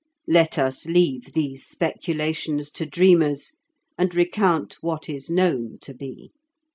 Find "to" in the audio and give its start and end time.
2.71-2.87, 5.81-5.93